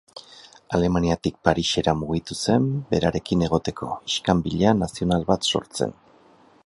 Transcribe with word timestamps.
Alemaniatik 0.77 1.35
Parisera 1.47 1.93
mugitu 1.99 2.37
zen 2.45 2.65
berarekin 2.93 3.45
egoteko, 3.49 3.91
iskanbila 4.13 4.73
nazional 4.81 5.29
bat 5.31 5.51
sortzen. 5.53 5.95